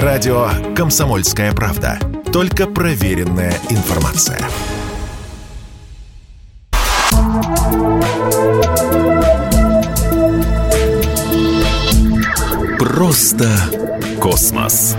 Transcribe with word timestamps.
Радио 0.00 0.48
«Комсомольская 0.74 1.52
правда». 1.52 1.98
Только 2.32 2.66
проверенная 2.66 3.52
информация. 3.68 4.38
Просто 12.78 13.50
космос. 14.18 14.96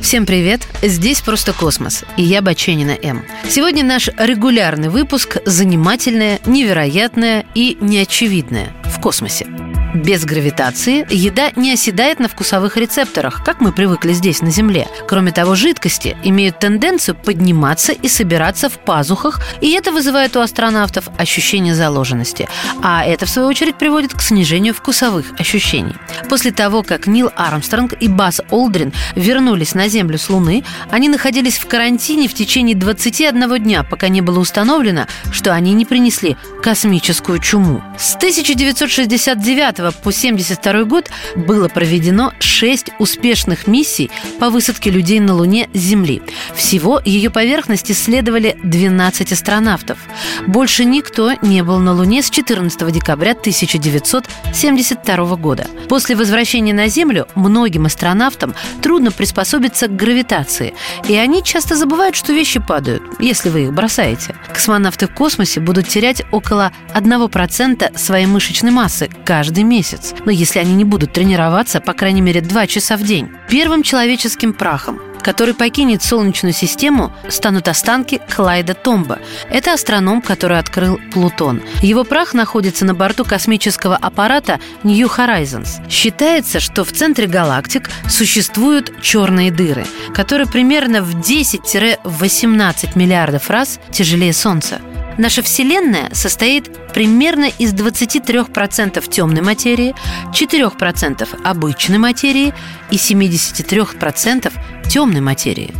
Всем 0.00 0.24
привет! 0.24 0.62
Здесь 0.80 1.20
«Просто 1.20 1.52
космос» 1.52 2.06
и 2.16 2.22
я 2.22 2.40
Баченина 2.40 2.96
М. 3.02 3.22
Сегодня 3.50 3.84
наш 3.84 4.08
регулярный 4.16 4.88
выпуск 4.88 5.36
«Занимательное, 5.44 6.40
невероятное 6.46 7.44
и 7.54 7.76
неочевидное 7.82 8.72
в 8.86 8.98
космосе». 9.02 9.46
Без 9.94 10.24
гравитации 10.24 11.04
еда 11.10 11.50
не 11.56 11.72
оседает 11.72 12.20
на 12.20 12.28
вкусовых 12.28 12.76
рецепторах, 12.76 13.42
как 13.44 13.60
мы 13.60 13.72
привыкли 13.72 14.12
здесь 14.12 14.40
на 14.40 14.50
Земле. 14.50 14.86
Кроме 15.08 15.32
того, 15.32 15.56
жидкости 15.56 16.16
имеют 16.22 16.60
тенденцию 16.60 17.16
подниматься 17.16 17.92
и 17.92 18.06
собираться 18.06 18.68
в 18.68 18.78
пазухах, 18.78 19.40
и 19.60 19.72
это 19.72 19.90
вызывает 19.90 20.36
у 20.36 20.40
астронавтов 20.40 21.08
ощущение 21.18 21.74
заложенности. 21.74 22.48
А 22.82 23.04
это, 23.04 23.26
в 23.26 23.30
свою 23.30 23.48
очередь, 23.48 23.76
приводит 23.76 24.14
к 24.14 24.22
снижению 24.22 24.74
вкусовых 24.74 25.32
ощущений. 25.38 25.96
После 26.28 26.52
того, 26.52 26.84
как 26.84 27.08
Нил 27.08 27.30
Армстронг 27.34 27.94
и 27.94 28.06
Бас 28.06 28.40
Олдрин 28.50 28.92
вернулись 29.16 29.74
на 29.74 29.88
Землю 29.88 30.18
с 30.18 30.30
Луны, 30.30 30.62
они 30.90 31.08
находились 31.08 31.58
в 31.58 31.66
карантине 31.66 32.28
в 32.28 32.34
течение 32.34 32.76
21 32.76 33.62
дня, 33.62 33.82
пока 33.82 34.08
не 34.08 34.20
было 34.20 34.38
установлено, 34.38 35.06
что 35.32 35.52
они 35.52 35.72
не 35.72 35.84
принесли 35.84 36.36
космическую 36.62 37.40
чуму. 37.40 37.82
С 37.98 38.14
1969 38.14 39.79
по 39.86 40.10
1972 40.10 40.84
год 40.84 41.10
было 41.34 41.68
проведено 41.68 42.32
6 42.38 42.90
успешных 42.98 43.66
миссий 43.66 44.10
по 44.38 44.50
высадке 44.50 44.90
людей 44.90 45.20
на 45.20 45.34
Луне 45.34 45.68
с 45.72 45.78
Земли. 45.78 46.22
Всего 46.54 47.00
ее 47.04 47.30
поверхность 47.30 47.90
исследовали 47.90 48.58
12 48.62 49.32
астронавтов. 49.32 49.98
Больше 50.46 50.84
никто 50.84 51.32
не 51.42 51.62
был 51.62 51.78
на 51.78 51.92
Луне 51.92 52.22
с 52.22 52.30
14 52.30 52.92
декабря 52.92 53.32
1972 53.32 55.36
года. 55.36 55.66
После 55.88 56.14
возвращения 56.14 56.74
на 56.74 56.88
Землю 56.88 57.26
многим 57.34 57.86
астронавтам 57.86 58.54
трудно 58.82 59.10
приспособиться 59.10 59.88
к 59.88 59.96
гравитации, 59.96 60.74
и 61.08 61.16
они 61.16 61.42
часто 61.42 61.76
забывают, 61.76 62.16
что 62.16 62.32
вещи 62.32 62.60
падают, 62.60 63.02
если 63.18 63.48
вы 63.48 63.64
их 63.64 63.72
бросаете. 63.72 64.34
Космонавты 64.52 65.06
в 65.06 65.14
космосе 65.14 65.60
будут 65.60 65.88
терять 65.88 66.22
около 66.30 66.72
1% 66.94 67.98
своей 67.98 68.26
мышечной 68.26 68.70
массы 68.70 69.08
каждый 69.24 69.64
месяц. 69.70 70.12
Но 70.26 70.30
если 70.30 70.58
они 70.58 70.74
не 70.74 70.84
будут 70.84 71.12
тренироваться, 71.12 71.80
по 71.80 71.94
крайней 71.94 72.20
мере, 72.20 72.40
два 72.42 72.66
часа 72.66 72.96
в 72.96 73.02
день. 73.02 73.30
Первым 73.48 73.82
человеческим 73.82 74.52
прахом 74.52 75.00
который 75.20 75.54
покинет 75.54 76.02
Солнечную 76.02 76.52
систему, 76.52 77.12
станут 77.28 77.68
останки 77.68 78.20
Клайда 78.34 78.74
Томба. 78.74 79.18
Это 79.50 79.72
астроном, 79.72 80.22
который 80.22 80.58
открыл 80.58 80.98
Плутон. 81.12 81.62
Его 81.82 82.04
прах 82.04 82.34
находится 82.34 82.84
на 82.84 82.94
борту 82.94 83.24
космического 83.24 83.96
аппарата 83.96 84.58
New 84.82 85.06
Horizons. 85.06 85.88
Считается, 85.88 86.60
что 86.60 86.84
в 86.84 86.92
центре 86.92 87.26
галактик 87.26 87.90
существуют 88.08 88.92
черные 89.02 89.50
дыры, 89.50 89.86
которые 90.14 90.46
примерно 90.46 91.02
в 91.02 91.16
10-18 91.16 92.90
миллиардов 92.94 93.50
раз 93.50 93.78
тяжелее 93.90 94.32
Солнца. 94.32 94.80
Наша 95.18 95.42
Вселенная 95.42 96.10
состоит 96.12 96.70
примерно 96.92 97.44
из 97.44 97.74
23% 97.74 99.08
темной 99.08 99.42
материи, 99.42 99.94
4% 100.32 101.28
обычной 101.44 101.98
материи 101.98 102.54
и 102.90 102.96
73% 102.96 104.52
темной 104.88 105.20
материи. 105.20 105.72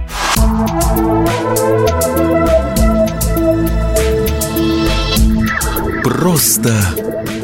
Просто 6.04 6.74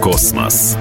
космос. 0.00 0.76